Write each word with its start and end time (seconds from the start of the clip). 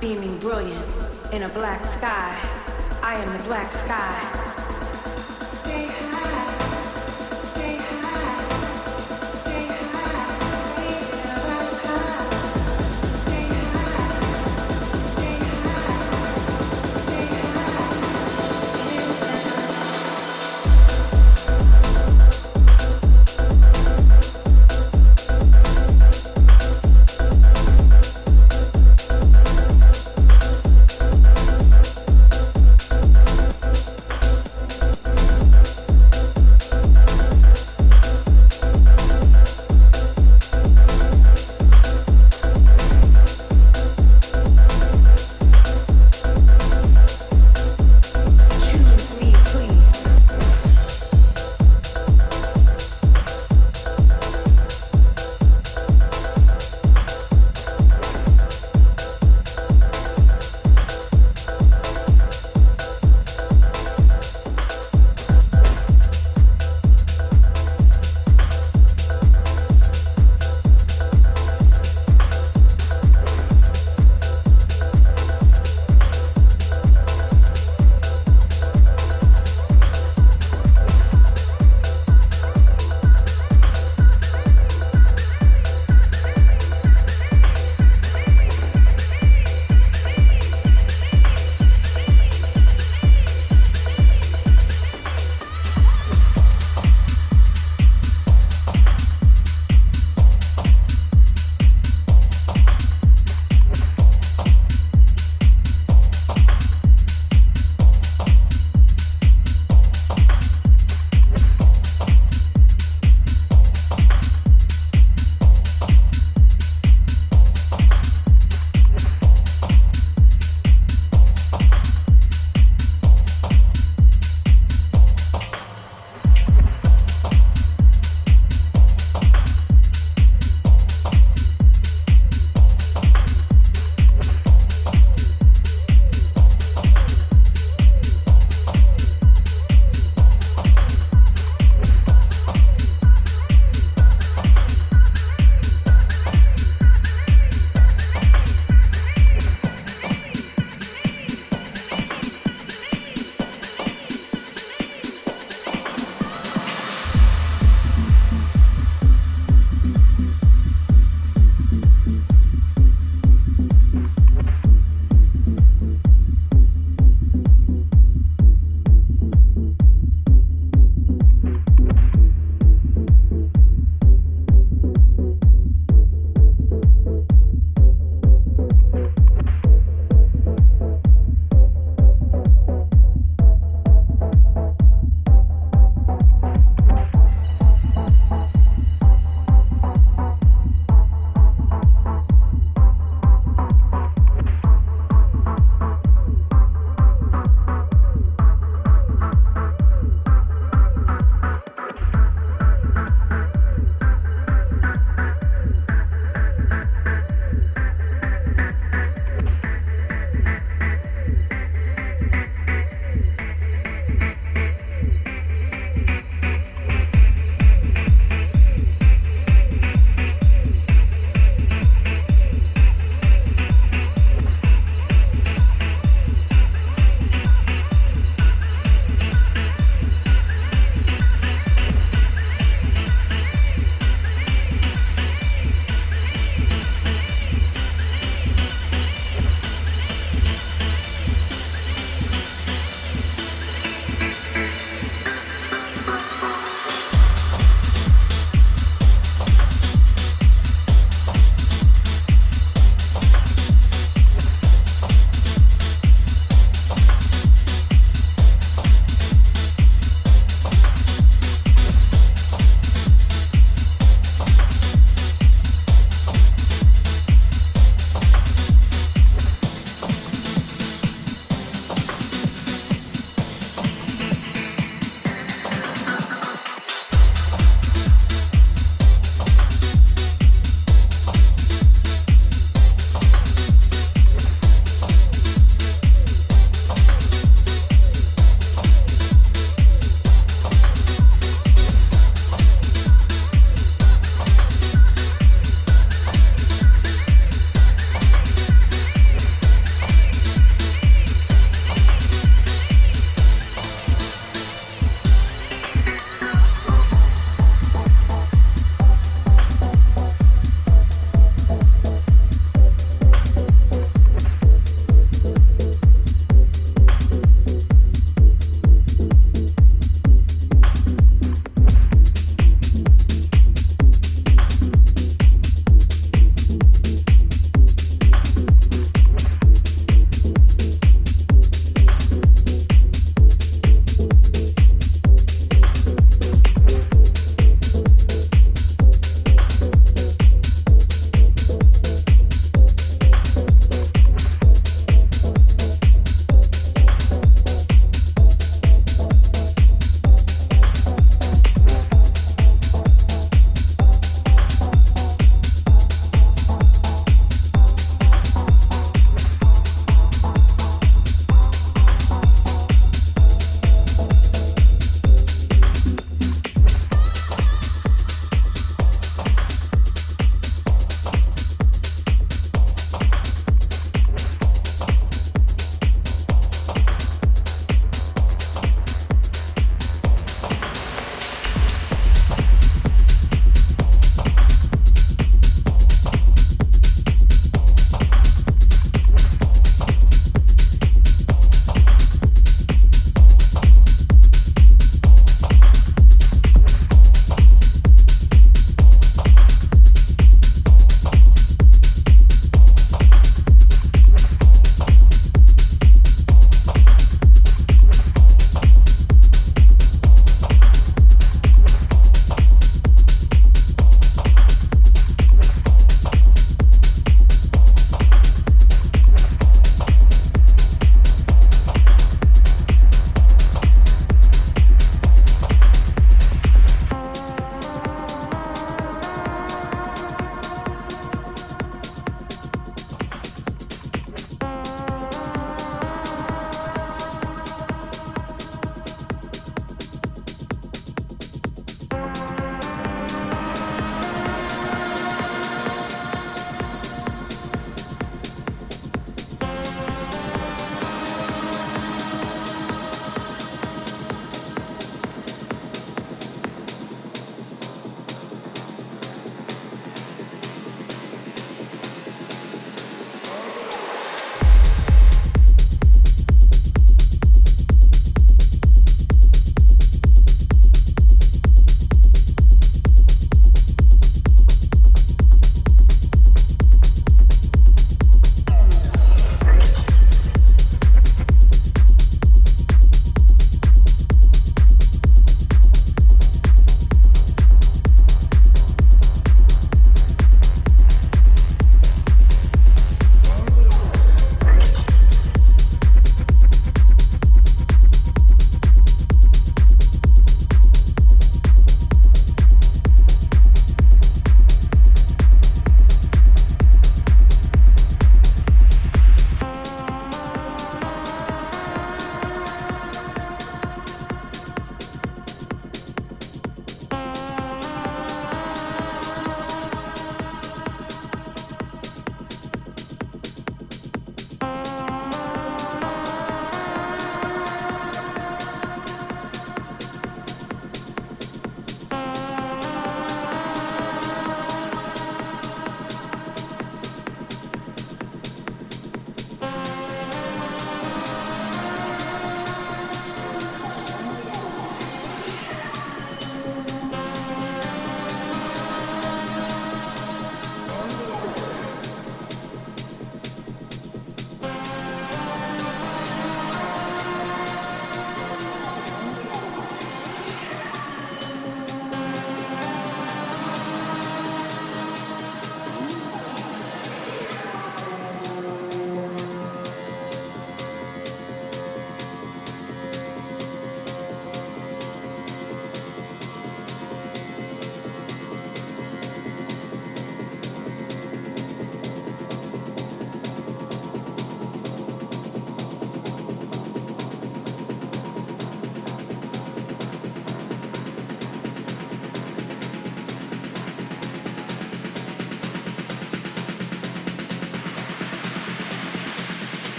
beaming 0.00 0.38
brilliant 0.38 0.86
in 1.32 1.42
a 1.42 1.48
black 1.48 1.84
sky. 1.84 2.36
I 3.02 3.14
am 3.16 3.36
the 3.36 3.44
black 3.44 3.72
sky 3.72 4.37